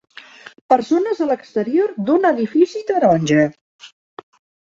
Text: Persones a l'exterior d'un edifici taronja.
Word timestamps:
Persones 0.73 1.19
a 1.25 1.25
l'exterior 1.31 1.93
d'un 2.09 2.25
edifici 2.31 2.83
taronja. 2.87 3.43